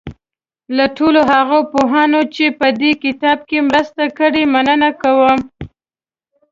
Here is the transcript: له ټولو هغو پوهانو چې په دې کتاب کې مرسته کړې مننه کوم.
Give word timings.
له 0.77 0.85
ټولو 0.97 1.21
هغو 1.31 1.59
پوهانو 1.71 2.21
چې 2.35 2.45
په 2.59 2.67
دې 2.81 2.91
کتاب 3.03 3.37
کې 3.49 3.59
مرسته 3.69 4.03
کړې 4.17 4.43
مننه 4.53 4.89
کوم. 5.01 5.39